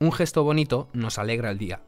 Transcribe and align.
Un 0.00 0.12
gesto 0.12 0.44
bonito 0.44 0.88
nos 0.92 1.18
alegra 1.18 1.50
el 1.50 1.58
día. 1.58 1.82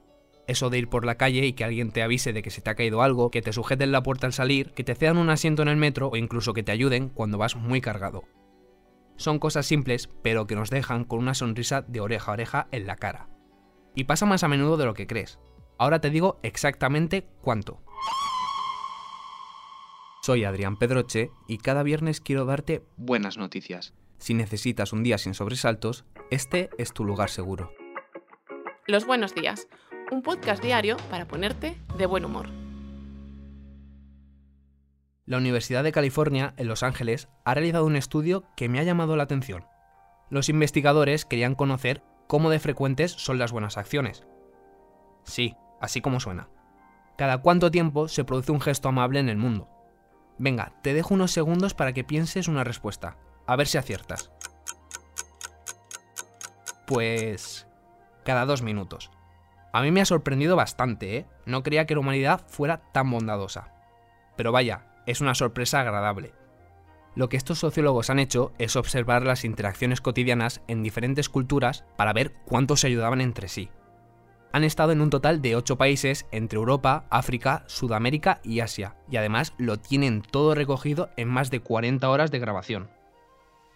Eso 0.48 0.68
de 0.68 0.78
ir 0.78 0.88
por 0.88 1.06
la 1.06 1.14
calle 1.14 1.46
y 1.46 1.52
que 1.52 1.62
alguien 1.62 1.92
te 1.92 2.02
avise 2.02 2.32
de 2.32 2.42
que 2.42 2.50
se 2.50 2.60
te 2.60 2.68
ha 2.68 2.74
caído 2.74 3.02
algo, 3.02 3.30
que 3.30 3.40
te 3.40 3.52
sujeten 3.52 3.92
la 3.92 4.02
puerta 4.02 4.26
al 4.26 4.32
salir, 4.32 4.72
que 4.72 4.82
te 4.82 4.96
cedan 4.96 5.16
un 5.16 5.30
asiento 5.30 5.62
en 5.62 5.68
el 5.68 5.76
metro 5.76 6.08
o 6.08 6.16
incluso 6.16 6.52
que 6.52 6.64
te 6.64 6.72
ayuden 6.72 7.08
cuando 7.08 7.38
vas 7.38 7.54
muy 7.54 7.80
cargado. 7.80 8.24
Son 9.16 9.38
cosas 9.38 9.64
simples, 9.64 10.08
pero 10.22 10.48
que 10.48 10.56
nos 10.56 10.70
dejan 10.70 11.04
con 11.04 11.20
una 11.20 11.34
sonrisa 11.34 11.82
de 11.82 12.00
oreja 12.00 12.32
a 12.32 12.34
oreja 12.34 12.68
en 12.72 12.88
la 12.88 12.96
cara. 12.96 13.28
Y 13.94 14.04
pasa 14.04 14.26
más 14.26 14.42
a 14.42 14.48
menudo 14.48 14.76
de 14.76 14.86
lo 14.86 14.94
que 14.94 15.06
crees. 15.06 15.38
Ahora 15.78 16.00
te 16.00 16.10
digo 16.10 16.40
exactamente 16.42 17.28
cuánto. 17.42 17.80
Soy 20.22 20.42
Adrián 20.44 20.78
Pedroche 20.78 21.30
y 21.46 21.58
cada 21.58 21.84
viernes 21.84 22.20
quiero 22.20 22.44
darte 22.44 22.82
buenas 22.96 23.38
noticias. 23.38 23.94
Si 24.20 24.34
necesitas 24.34 24.92
un 24.92 25.02
día 25.02 25.16
sin 25.16 25.32
sobresaltos, 25.32 26.04
este 26.30 26.68
es 26.76 26.92
tu 26.92 27.04
lugar 27.04 27.30
seguro. 27.30 27.72
Los 28.86 29.06
buenos 29.06 29.34
días, 29.34 29.66
un 30.12 30.20
podcast 30.20 30.62
diario 30.62 30.98
para 31.10 31.26
ponerte 31.26 31.80
de 31.96 32.04
buen 32.04 32.26
humor. 32.26 32.50
La 35.24 35.38
Universidad 35.38 35.82
de 35.82 35.92
California, 35.92 36.52
en 36.58 36.68
Los 36.68 36.82
Ángeles, 36.82 37.28
ha 37.46 37.54
realizado 37.54 37.86
un 37.86 37.96
estudio 37.96 38.44
que 38.56 38.68
me 38.68 38.78
ha 38.78 38.82
llamado 38.82 39.16
la 39.16 39.22
atención. 39.22 39.64
Los 40.28 40.50
investigadores 40.50 41.24
querían 41.24 41.54
conocer 41.54 42.02
cómo 42.26 42.50
de 42.50 42.60
frecuentes 42.60 43.12
son 43.12 43.38
las 43.38 43.52
buenas 43.52 43.78
acciones. 43.78 44.26
Sí, 45.24 45.56
así 45.80 46.02
como 46.02 46.20
suena. 46.20 46.50
Cada 47.16 47.38
cuánto 47.38 47.70
tiempo 47.70 48.06
se 48.06 48.24
produce 48.24 48.52
un 48.52 48.60
gesto 48.60 48.90
amable 48.90 49.18
en 49.18 49.30
el 49.30 49.38
mundo. 49.38 49.70
Venga, 50.36 50.74
te 50.82 50.92
dejo 50.92 51.14
unos 51.14 51.30
segundos 51.30 51.72
para 51.72 51.94
que 51.94 52.04
pienses 52.04 52.48
una 52.48 52.64
respuesta. 52.64 53.16
A 53.50 53.56
ver 53.56 53.66
si 53.66 53.78
aciertas. 53.78 54.30
Pues... 56.86 57.66
cada 58.22 58.46
dos 58.46 58.62
minutos. 58.62 59.10
A 59.72 59.82
mí 59.82 59.90
me 59.90 60.00
ha 60.00 60.04
sorprendido 60.04 60.54
bastante, 60.54 61.16
¿eh? 61.16 61.26
No 61.46 61.64
creía 61.64 61.84
que 61.84 61.94
la 61.94 62.00
humanidad 62.00 62.46
fuera 62.46 62.80
tan 62.92 63.10
bondadosa. 63.10 63.74
Pero 64.36 64.52
vaya, 64.52 64.86
es 65.04 65.20
una 65.20 65.34
sorpresa 65.34 65.80
agradable. 65.80 66.32
Lo 67.16 67.28
que 67.28 67.36
estos 67.36 67.58
sociólogos 67.58 68.08
han 68.08 68.20
hecho 68.20 68.52
es 68.58 68.76
observar 68.76 69.24
las 69.24 69.44
interacciones 69.44 70.00
cotidianas 70.00 70.60
en 70.68 70.84
diferentes 70.84 71.28
culturas 71.28 71.84
para 71.96 72.12
ver 72.12 72.32
cuánto 72.44 72.76
se 72.76 72.86
ayudaban 72.86 73.20
entre 73.20 73.48
sí. 73.48 73.68
Han 74.52 74.62
estado 74.62 74.92
en 74.92 75.00
un 75.00 75.10
total 75.10 75.42
de 75.42 75.56
8 75.56 75.76
países 75.76 76.24
entre 76.30 76.56
Europa, 76.56 77.04
África, 77.10 77.64
Sudamérica 77.66 78.40
y 78.44 78.60
Asia, 78.60 78.94
y 79.10 79.16
además 79.16 79.54
lo 79.58 79.76
tienen 79.76 80.22
todo 80.22 80.54
recogido 80.54 81.10
en 81.16 81.26
más 81.26 81.50
de 81.50 81.58
40 81.58 82.08
horas 82.08 82.30
de 82.30 82.38
grabación. 82.38 82.99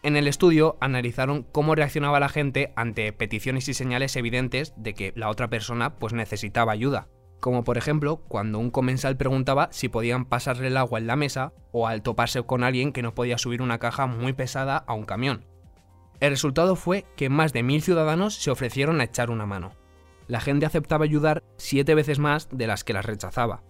En 0.05 0.17
el 0.17 0.29
estudio 0.29 0.77
analizaron 0.83 1.45
cómo 1.51 1.75
reaccionaba 1.75 2.21
la 2.21 2.29
gente 2.29 2.75
ante 2.77 3.11
peticiones 3.15 3.71
y 3.71 3.73
señales 3.73 4.17
evidentes 4.17 4.75
de 4.77 4.93
que 4.93 5.15
la 5.17 5.31
otra 5.31 5.49
persona 5.49 5.97
pues 5.97 6.13
necesitaba 6.13 6.73
ayuda, 6.73 7.09
como 7.41 7.65
por 7.65 7.79
ejemplo 7.79 8.19
cuando 8.29 8.59
un 8.59 8.71
comensal 8.71 9.17
preguntaba 9.17 9.71
si 9.73 9.89
podían 9.89 10.27
pasarle 10.27 10.67
el 10.67 10.77
agua 10.77 10.99
en 10.99 11.07
la 11.07 11.17
mesa 11.17 11.55
o 11.73 11.89
al 11.89 12.03
toparse 12.03 12.43
con 12.43 12.65
alguien 12.65 12.93
que 12.93 13.01
no 13.01 13.15
podía 13.15 13.39
subir 13.39 13.63
una 13.63 13.79
caja 13.79 14.07
muy 14.07 14.35
pesada 14.35 14.77
a 14.77 14.93
un 14.93 15.07
camión. 15.07 15.47
El 16.21 16.33
resultado 16.33 16.77
fue 16.77 17.07
que 17.17 17.31
más 17.31 17.55
de 17.55 17.63
mil 17.63 17.81
ciudadanos 17.81 18.35
se 18.35 18.51
ofrecieron 18.51 19.01
a 19.01 19.05
echar 19.05 19.31
una 19.31 19.47
mano. 19.47 19.73
La 20.27 20.43
gente 20.43 20.67
aceptaba 20.67 21.05
ayudar 21.05 21.43
siete 21.57 21.95
veces 21.95 22.19
más 22.19 22.51
de 22.53 22.67
las 22.67 22.85
que 22.85 22.93
las 22.93 23.07
rechazaba, 23.07 23.63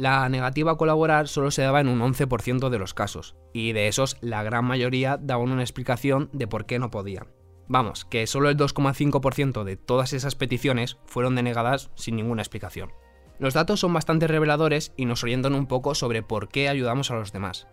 la 0.00 0.28
negativa 0.28 0.72
a 0.72 0.76
colaborar 0.76 1.28
solo 1.28 1.50
se 1.50 1.62
daba 1.62 1.80
en 1.80 1.88
un 1.88 2.00
11% 2.00 2.70
de 2.70 2.78
los 2.78 2.94
casos, 2.94 3.36
y 3.52 3.72
de 3.72 3.88
esos 3.88 4.16
la 4.20 4.42
gran 4.42 4.64
mayoría 4.64 5.18
daban 5.20 5.52
una 5.52 5.62
explicación 5.62 6.30
de 6.32 6.46
por 6.46 6.66
qué 6.66 6.78
no 6.78 6.90
podían. 6.90 7.28
Vamos, 7.68 8.04
que 8.04 8.26
solo 8.26 8.48
el 8.48 8.56
2,5% 8.56 9.62
de 9.62 9.76
todas 9.76 10.12
esas 10.12 10.34
peticiones 10.34 10.98
fueron 11.04 11.36
denegadas 11.36 11.90
sin 11.94 12.16
ninguna 12.16 12.42
explicación. 12.42 12.92
Los 13.38 13.54
datos 13.54 13.80
son 13.80 13.92
bastante 13.92 14.26
reveladores 14.26 14.92
y 14.96 15.04
nos 15.04 15.22
orientan 15.22 15.54
un 15.54 15.66
poco 15.66 15.94
sobre 15.94 16.22
por 16.22 16.48
qué 16.48 16.68
ayudamos 16.68 17.10
a 17.10 17.14
los 17.14 17.32
demás. 17.32 17.68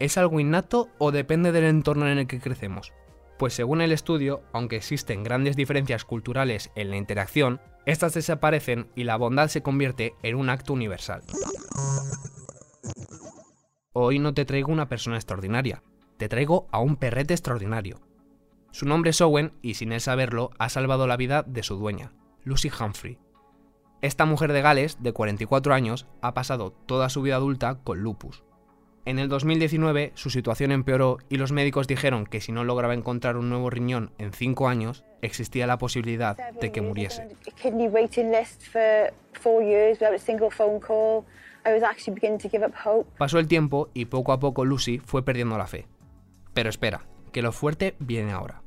¿Es 0.00 0.18
algo 0.18 0.40
innato 0.40 0.88
o 0.98 1.12
depende 1.12 1.52
del 1.52 1.64
entorno 1.64 2.08
en 2.08 2.18
el 2.18 2.26
que 2.26 2.40
crecemos? 2.40 2.92
Pues 3.38 3.54
según 3.54 3.80
el 3.80 3.92
estudio, 3.92 4.42
aunque 4.52 4.76
existen 4.76 5.22
grandes 5.22 5.54
diferencias 5.54 6.04
culturales 6.04 6.72
en 6.74 6.90
la 6.90 6.96
interacción, 6.96 7.60
estas 7.86 8.14
desaparecen 8.14 8.90
y 8.96 9.04
la 9.04 9.16
bondad 9.16 9.48
se 9.48 9.62
convierte 9.62 10.14
en 10.22 10.34
un 10.34 10.50
acto 10.50 10.72
universal. 10.72 11.22
Hoy 13.92 14.18
no 14.18 14.34
te 14.34 14.44
traigo 14.44 14.72
una 14.72 14.88
persona 14.88 15.16
extraordinaria, 15.16 15.84
te 16.16 16.28
traigo 16.28 16.66
a 16.72 16.80
un 16.80 16.96
perrete 16.96 17.32
extraordinario. 17.32 18.00
Su 18.72 18.86
nombre 18.86 19.10
es 19.10 19.20
Owen 19.20 19.52
y 19.62 19.74
sin 19.74 19.92
él 19.92 20.00
saberlo 20.00 20.50
ha 20.58 20.68
salvado 20.68 21.06
la 21.06 21.16
vida 21.16 21.44
de 21.44 21.62
su 21.62 21.76
dueña, 21.76 22.12
Lucy 22.42 22.70
Humphrey. 22.70 23.18
Esta 24.02 24.24
mujer 24.24 24.52
de 24.52 24.62
Gales, 24.62 24.98
de 25.00 25.12
44 25.12 25.74
años, 25.74 26.06
ha 26.22 26.34
pasado 26.34 26.72
toda 26.72 27.08
su 27.08 27.22
vida 27.22 27.36
adulta 27.36 27.78
con 27.82 28.00
lupus. 28.00 28.44
En 29.08 29.18
el 29.18 29.30
2019 29.30 30.12
su 30.16 30.28
situación 30.28 30.70
empeoró 30.70 31.16
y 31.30 31.38
los 31.38 31.50
médicos 31.50 31.86
dijeron 31.86 32.26
que 32.26 32.42
si 32.42 32.52
no 32.52 32.62
lograba 32.62 32.92
encontrar 32.92 33.38
un 33.38 33.48
nuevo 33.48 33.70
riñón 33.70 34.10
en 34.18 34.34
5 34.34 34.68
años, 34.68 35.02
existía 35.22 35.66
la 35.66 35.78
posibilidad 35.78 36.36
de 36.36 36.70
que 36.70 36.82
muriese. 36.82 37.26
Pasó 43.16 43.38
el 43.38 43.48
tiempo 43.48 43.88
y 43.94 44.04
poco 44.04 44.32
a 44.32 44.40
poco 44.40 44.66
Lucy 44.66 44.98
fue 44.98 45.24
perdiendo 45.24 45.56
la 45.56 45.68
fe. 45.68 45.86
Pero 46.52 46.68
espera, 46.68 47.06
que 47.32 47.40
lo 47.40 47.52
fuerte 47.52 47.94
viene 47.98 48.32
ahora. 48.32 48.60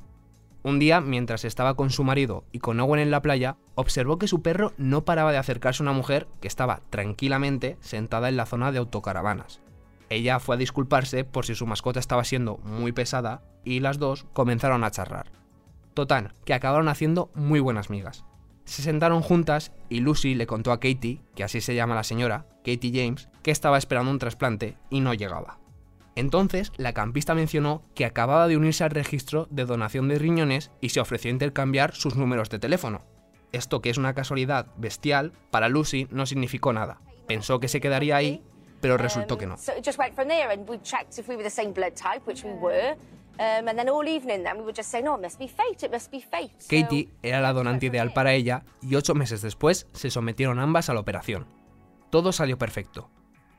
Un 0.64 0.80
día, 0.80 1.02
mientras 1.02 1.46
estaba 1.46 1.76
con 1.76 1.92
su 1.92 2.04
marido 2.04 2.46
y 2.52 2.58
con 2.58 2.80
Owen 2.80 3.00
en 3.00 3.12
la 3.12 3.22
playa, 3.22 3.58
observó 3.76 4.18
que 4.18 4.28
su 4.28 4.42
perro 4.42 4.74
no 4.78 5.06
paraba 5.06 5.32
de 5.32 5.38
acercarse 5.38 5.84
a 5.84 5.86
una 5.86 5.94
mujer 5.94 6.26
que 6.42 6.48
estaba 6.48 6.82
tranquilamente 6.90 7.78
sentada 7.82 8.28
en 8.28 8.38
la 8.38 8.48
zona 8.48 8.72
de 8.72 8.80
autocaravanas. 8.80 9.62
Ella 10.12 10.42
fue 10.42 10.56
a 10.56 10.58
disculparse 10.58 11.24
por 11.24 11.46
si 11.46 11.56
su 11.56 11.66
mascota 11.66 12.02
estaba 12.02 12.26
siendo 12.26 12.58
muy 12.58 12.92
pesada 12.92 13.44
y 13.64 13.80
las 13.80 13.98
dos 13.98 14.26
comenzaron 14.34 14.84
a 14.84 14.92
charlar. 14.92 15.32
Total, 15.94 16.34
que 16.44 16.54
acabaron 16.54 16.90
haciendo 16.90 17.32
muy 17.34 17.62
buenas 17.62 17.90
migas. 17.90 18.26
Se 18.66 18.82
sentaron 18.82 19.22
juntas 19.22 19.72
y 19.88 20.02
Lucy 20.02 20.36
le 20.36 20.48
contó 20.48 20.74
a 20.74 20.82
Katie, 20.82 21.22
que 21.34 21.46
así 21.46 21.62
se 21.62 21.76
llama 21.76 21.96
la 21.96 22.04
señora, 22.04 22.46
Katie 22.58 22.92
James, 22.94 23.30
que 23.42 23.52
estaba 23.52 23.78
esperando 23.78 24.12
un 24.12 24.20
trasplante 24.20 24.76
y 24.90 25.00
no 25.00 25.14
llegaba. 25.14 25.60
Entonces, 26.16 26.74
la 26.76 26.92
campista 26.92 27.34
mencionó 27.34 27.82
que 27.96 28.04
acababa 28.04 28.50
de 28.50 28.58
unirse 28.58 28.84
al 28.84 28.92
registro 28.92 29.48
de 29.50 29.64
donación 29.64 30.10
de 30.10 30.20
riñones 30.20 30.72
y 30.82 30.90
se 30.90 31.00
ofreció 31.00 31.30
a 31.30 31.36
intercambiar 31.36 31.96
sus 31.96 32.18
números 32.18 32.50
de 32.50 32.60
teléfono. 32.60 33.06
Esto 33.54 33.82
que 33.82 33.90
es 33.90 33.98
una 33.98 34.14
casualidad 34.14 34.68
bestial, 34.76 35.32
para 35.52 35.70
Lucy 35.70 36.10
no 36.12 36.26
significó 36.26 36.74
nada. 36.74 37.00
Pensó 37.28 37.62
que 37.62 37.70
se 37.70 37.80
quedaría 37.80 38.18
ahí 38.18 38.44
pero 38.82 38.98
resultó 38.98 39.38
que 39.38 39.48
no. 39.48 39.56
Katie 46.70 47.10
era 47.24 47.42
la 47.42 47.54
donante 47.54 47.88
ideal 47.88 48.14
para 48.14 48.34
ella 48.34 48.64
y 48.82 48.96
ocho 48.96 49.16
meses 49.16 49.42
después 49.42 49.88
se 49.94 50.12
sometieron 50.12 50.60
ambas 50.60 50.90
a 50.90 50.94
la 50.94 51.00
operación. 51.00 51.48
Todo 52.10 52.32
salió 52.34 52.58
perfecto. 52.58 53.10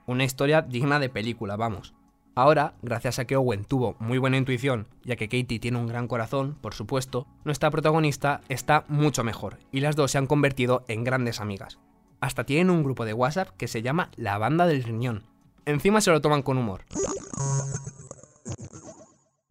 Una 0.06 0.24
historia 0.24 0.62
digna 0.62 0.98
de 0.98 1.08
película, 1.08 1.56
vamos. 1.56 1.94
Ahora, 2.34 2.74
gracias 2.80 3.18
a 3.18 3.26
que 3.26 3.36
Owen 3.36 3.64
tuvo 3.64 3.94
muy 3.98 4.18
buena 4.18 4.38
intuición 4.38 4.88
y 5.04 5.12
a 5.12 5.16
que 5.16 5.28
Katie 5.28 5.58
tiene 5.58 5.78
un 5.78 5.86
gran 5.86 6.08
corazón, 6.08 6.56
por 6.60 6.74
supuesto, 6.74 7.26
nuestra 7.44 7.70
protagonista 7.70 8.40
está 8.48 8.84
mucho 8.88 9.22
mejor 9.22 9.58
y 9.70 9.80
las 9.80 9.96
dos 9.96 10.12
se 10.12 10.18
han 10.18 10.26
convertido 10.26 10.84
en 10.88 11.04
grandes 11.04 11.40
amigas. 11.40 11.78
Hasta 12.22 12.44
tienen 12.44 12.70
un 12.70 12.84
grupo 12.84 13.04
de 13.04 13.14
WhatsApp 13.14 13.50
que 13.56 13.66
se 13.66 13.82
llama 13.82 14.12
La 14.14 14.38
Banda 14.38 14.64
del 14.66 14.84
Riñón. 14.84 15.24
Encima 15.66 16.00
se 16.00 16.12
lo 16.12 16.20
toman 16.20 16.42
con 16.42 16.56
humor. 16.56 16.84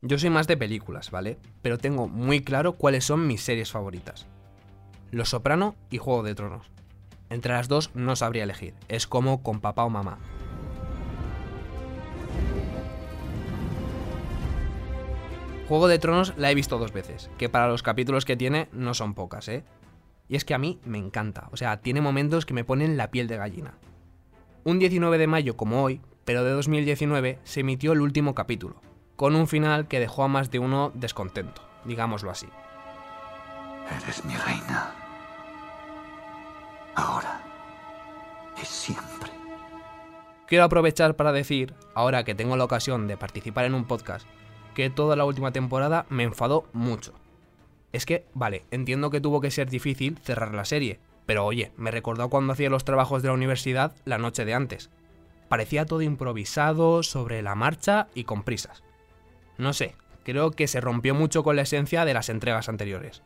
Yo 0.02 0.18
soy 0.18 0.30
más 0.30 0.48
de 0.48 0.56
películas, 0.56 1.12
¿vale? 1.12 1.38
Pero 1.62 1.78
tengo 1.78 2.08
muy 2.08 2.46
claro 2.46 2.78
cuáles 2.78 3.04
son 3.04 3.28
mis 3.28 3.42
series 3.42 3.70
favoritas. 3.70 4.26
Los 5.12 5.32
Soprano 5.32 5.76
y 5.90 5.98
Juego 5.98 6.24
de 6.24 6.34
Tronos. 6.34 6.72
Entre 7.30 7.52
las 7.52 7.68
dos 7.68 7.92
no 7.94 8.16
sabría 8.16 8.44
elegir, 8.44 8.74
es 8.88 9.06
como 9.06 9.44
con 9.44 9.60
papá 9.60 9.84
o 9.84 9.90
mamá. 9.90 10.18
Juego 15.68 15.90
de 15.90 16.00
Tronos 16.00 16.34
la 16.38 16.52
he 16.52 16.56
visto 16.56 16.78
dos 16.78 16.94
veces, 16.94 17.30
que 17.38 17.50
para 17.50 17.68
los 17.68 17.84
capítulos 17.84 18.24
que 18.24 18.38
tiene 18.38 18.70
no 18.72 18.94
son 18.94 19.14
pocas, 19.14 19.50
¿eh? 19.50 19.66
Y 20.28 20.36
es 20.36 20.46
que 20.46 20.54
a 20.54 20.58
mí 20.58 20.80
me 20.86 20.98
encanta, 20.98 21.50
o 21.52 21.58
sea, 21.58 21.82
tiene 21.82 22.02
momentos 22.02 22.46
que 22.46 22.54
me 22.54 22.64
ponen 22.64 22.98
la 22.98 23.12
piel 23.12 23.28
de 23.28 23.38
gallina. 23.38 23.78
Un 24.64 24.80
19 24.80 25.18
de 25.18 25.28
mayo 25.28 25.58
como 25.58 25.84
hoy, 25.84 26.02
pero 26.26 26.44
de 26.44 26.52
2019, 26.52 27.40
se 27.44 27.60
emitió 27.62 27.92
el 27.94 28.02
último 28.02 28.36
capítulo, 28.36 28.82
con 29.16 29.36
un 29.36 29.48
final 29.48 29.88
que 29.88 30.00
dejó 30.00 30.24
a 30.24 30.28
más 30.28 30.52
de 30.52 30.60
uno 30.60 30.92
descontento, 30.94 31.62
digámoslo 31.86 32.32
así. 32.32 32.48
Eres 34.04 34.24
mi 34.24 34.36
reina. 34.36 34.96
Ahora 36.96 37.42
y 38.62 38.66
siempre. 38.66 39.32
Quiero 40.48 40.66
aprovechar 40.66 41.16
para 41.16 41.32
decir, 41.32 41.74
ahora 41.94 42.24
que 42.24 42.36
tengo 42.36 42.58
la 42.58 42.66
ocasión 42.66 43.08
de 43.08 43.18
participar 43.18 43.66
en 43.66 43.74
un 43.74 43.86
podcast, 43.86 44.28
que 44.74 44.90
toda 44.90 45.16
la 45.16 45.26
última 45.26 45.52
temporada 45.52 46.06
me 46.10 46.24
enfadó 46.24 46.66
mucho. 46.74 47.14
Es 47.92 48.06
que, 48.06 48.26
vale, 48.34 48.64
entiendo 48.72 49.10
que 49.10 49.22
tuvo 49.22 49.42
que 49.42 49.52
ser 49.52 49.70
difícil 49.70 50.18
cerrar 50.24 50.54
la 50.54 50.66
serie, 50.66 51.00
pero 51.26 51.46
oye, 51.46 51.72
me 51.78 51.92
recordó 51.92 52.30
cuando 52.30 52.54
hacía 52.54 52.70
los 52.70 52.86
trabajos 52.86 53.22
de 53.22 53.30
la 53.30 53.34
universidad 53.34 53.94
la 54.06 54.18
noche 54.18 54.46
de 54.46 54.54
antes. 54.54 54.90
Parecía 55.50 55.86
todo 55.86 56.02
improvisado, 56.02 57.04
sobre 57.04 57.42
la 57.42 57.56
marcha 57.56 58.08
y 58.16 58.24
con 58.24 58.44
prisas. 58.44 58.84
No 59.58 59.74
sé, 59.74 59.96
creo 60.24 60.52
que 60.52 60.68
se 60.68 60.82
rompió 60.82 61.14
mucho 61.14 61.44
con 61.44 61.56
la 61.56 61.64
esencia 61.64 62.06
de 62.06 62.14
las 62.14 62.30
entregas 62.30 62.70
anteriores. 62.70 63.22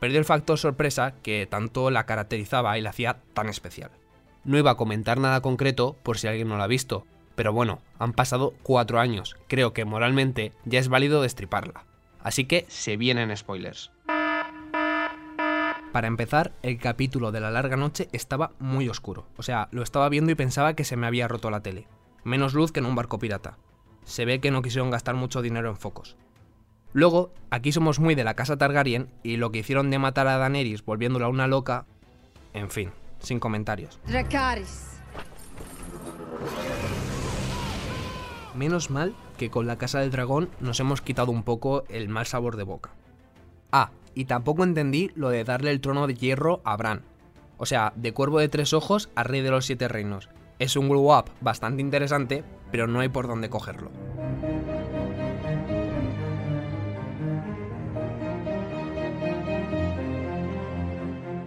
Perdió 0.00 0.18
el 0.18 0.24
factor 0.24 0.58
sorpresa 0.58 1.14
que 1.22 1.46
tanto 1.46 1.90
la 1.90 2.06
caracterizaba 2.06 2.76
y 2.78 2.80
la 2.80 2.90
hacía 2.90 3.18
tan 3.34 3.48
especial. 3.48 3.90
No 4.44 4.58
iba 4.58 4.72
a 4.72 4.76
comentar 4.76 5.20
nada 5.20 5.40
concreto 5.40 5.96
por 6.02 6.18
si 6.18 6.26
alguien 6.26 6.48
no 6.48 6.56
lo 6.56 6.62
ha 6.62 6.68
visto, 6.68 7.06
pero 7.34 7.52
bueno, 7.52 7.80
han 7.98 8.12
pasado 8.12 8.54
cuatro 8.62 8.98
años, 8.98 9.36
creo 9.46 9.72
que 9.72 9.84
moralmente 9.84 10.52
ya 10.64 10.80
es 10.80 10.88
válido 10.88 11.22
destriparla. 11.22 11.84
Así 12.22 12.44
que 12.44 12.64
se 12.68 12.96
vienen 12.96 13.36
spoilers. 13.36 13.90
Para 15.92 16.06
empezar, 16.06 16.52
el 16.62 16.78
capítulo 16.78 17.32
de 17.32 17.40
la 17.40 17.50
larga 17.50 17.76
noche 17.76 18.08
estaba 18.12 18.52
muy 18.58 18.88
oscuro. 18.88 19.26
O 19.36 19.42
sea, 19.42 19.68
lo 19.72 19.82
estaba 19.82 20.08
viendo 20.08 20.32
y 20.32 20.34
pensaba 20.34 20.74
que 20.74 20.84
se 20.84 20.96
me 20.96 21.06
había 21.06 21.28
roto 21.28 21.50
la 21.50 21.60
tele. 21.60 21.86
Menos 22.24 22.54
luz 22.54 22.72
que 22.72 22.80
en 22.80 22.86
un 22.86 22.94
barco 22.94 23.18
pirata. 23.18 23.58
Se 24.04 24.24
ve 24.24 24.40
que 24.40 24.50
no 24.50 24.62
quisieron 24.62 24.90
gastar 24.90 25.16
mucho 25.16 25.42
dinero 25.42 25.68
en 25.68 25.76
focos. 25.76 26.16
Luego, 26.94 27.32
aquí 27.50 27.72
somos 27.72 27.98
muy 27.98 28.14
de 28.14 28.24
la 28.24 28.34
casa 28.34 28.56
Targaryen 28.56 29.10
y 29.22 29.36
lo 29.36 29.52
que 29.52 29.58
hicieron 29.58 29.90
de 29.90 29.98
matar 29.98 30.28
a 30.28 30.38
Daenerys 30.38 30.84
volviéndola 30.84 31.28
una 31.28 31.46
loca... 31.46 31.86
En 32.54 32.70
fin, 32.70 32.90
sin 33.18 33.38
comentarios. 33.38 33.98
Dracarys. 34.06 35.00
Menos 38.54 38.90
mal 38.90 39.14
que 39.42 39.50
con 39.50 39.66
la 39.66 39.76
Casa 39.76 39.98
del 39.98 40.12
Dragón 40.12 40.50
nos 40.60 40.78
hemos 40.78 41.00
quitado 41.00 41.32
un 41.32 41.42
poco 41.42 41.82
el 41.88 42.08
mal 42.08 42.26
sabor 42.26 42.56
de 42.56 42.62
boca. 42.62 42.90
Ah, 43.72 43.90
y 44.14 44.26
tampoco 44.26 44.62
entendí 44.62 45.10
lo 45.16 45.30
de 45.30 45.42
darle 45.42 45.72
el 45.72 45.80
trono 45.80 46.06
de 46.06 46.14
hierro 46.14 46.60
a 46.64 46.76
Bran. 46.76 47.02
O 47.56 47.66
sea, 47.66 47.92
de 47.96 48.12
cuervo 48.12 48.38
de 48.38 48.48
tres 48.48 48.72
ojos 48.72 49.10
a 49.16 49.24
rey 49.24 49.40
de 49.40 49.50
los 49.50 49.66
siete 49.66 49.88
reinos. 49.88 50.28
Es 50.60 50.76
un 50.76 50.88
glow 50.88 51.18
up 51.18 51.24
bastante 51.40 51.82
interesante, 51.82 52.44
pero 52.70 52.86
no 52.86 53.00
hay 53.00 53.08
por 53.08 53.26
dónde 53.26 53.50
cogerlo. 53.50 53.90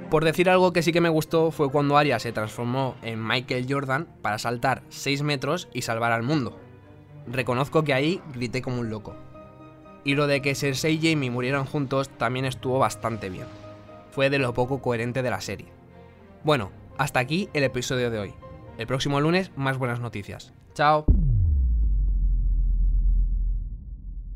Por 0.10 0.26
decir 0.26 0.50
algo 0.50 0.74
que 0.74 0.84
sí 0.84 0.92
que 0.92 1.00
me 1.00 1.08
gustó 1.08 1.50
fue 1.52 1.72
cuando 1.72 1.98
Arya 1.98 2.20
se 2.20 2.34
transformó 2.34 2.98
en 3.04 3.26
Michael 3.26 3.68
Jordan 3.70 4.10
para 4.22 4.38
saltar 4.38 4.84
6 4.90 5.24
metros 5.24 5.70
y 5.72 5.84
salvar 5.84 6.12
al 6.12 6.24
mundo. 6.24 6.60
Reconozco 7.28 7.84
que 7.84 7.94
ahí 7.94 8.22
grité 8.34 8.62
como 8.62 8.80
un 8.80 8.90
loco. 8.90 9.16
Y 10.04 10.16
lo 10.16 10.28
de 10.28 10.42
que 10.42 10.56
Cersei 10.56 10.96
y 10.96 11.02
Jaime 11.02 11.32
murieran 11.32 11.66
juntos 11.66 12.10
también 12.10 12.46
estuvo 12.46 12.80
bastante 12.80 13.30
bien. 13.30 13.48
Fue 14.12 14.30
de 14.30 14.40
lo 14.40 14.54
poco 14.54 14.82
coherente 14.82 15.24
de 15.24 15.32
la 15.32 15.42
serie. 15.42 15.68
Bueno, 16.44 16.72
hasta 16.98 17.20
aquí 17.20 17.50
el 17.54 17.64
episodio 17.64 18.12
de 18.12 18.20
hoy. 18.20 18.34
El 18.78 18.88
próximo 18.88 19.20
lunes 19.20 19.52
más 19.56 19.78
buenas 19.78 20.00
noticias. 20.00 20.54
Chao. 20.74 21.06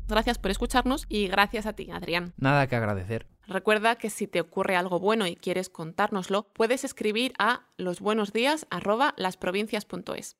Gracias 0.08 0.38
por 0.38 0.50
escucharnos 0.50 1.06
y 1.08 1.28
gracias 1.28 1.66
a 1.66 1.74
ti, 1.74 1.88
Adrián. 1.92 2.34
Nada 2.36 2.66
que 2.66 2.74
agradecer. 2.74 3.28
Recuerda 3.46 3.94
que 3.96 4.10
si 4.10 4.26
te 4.26 4.40
ocurre 4.40 4.74
algo 4.74 4.98
bueno 4.98 5.28
y 5.28 5.36
quieres 5.36 5.68
contárnoslo, 5.68 6.48
puedes 6.52 6.82
escribir 6.84 7.32
a 7.38 7.68
losbuenosdías@lasprovincias.es. 7.76 10.39